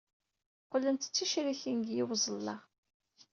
Qqlent 0.65 1.09
d 1.09 1.11
ticrikin 1.15 1.79
deg 1.83 1.89
yiweẓla. 1.93 2.55